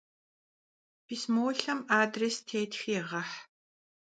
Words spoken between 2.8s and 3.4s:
yêğeh.